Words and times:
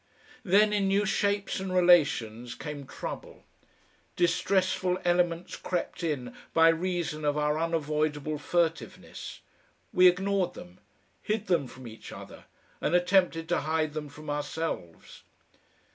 Then 0.43 0.73
in 0.73 0.87
new 0.87 1.05
shapes 1.05 1.59
and 1.59 1.71
relations 1.71 2.55
came 2.55 2.87
trouble. 2.87 3.43
Distressful 4.15 4.97
elements 5.05 5.55
crept 5.55 6.01
in 6.01 6.33
by 6.55 6.69
reason 6.69 7.23
of 7.23 7.37
our 7.37 7.59
unavoidable 7.59 8.39
furtiveness; 8.39 9.41
we 9.93 10.07
ignored 10.07 10.55
them, 10.55 10.79
hid 11.21 11.45
them 11.45 11.67
from 11.67 11.85
each 11.85 12.11
other, 12.11 12.45
and 12.81 12.95
attempted 12.95 13.47
to 13.49 13.59
hide 13.61 13.93
them 13.93 14.09
from 14.09 14.27
ourselves. 14.27 15.21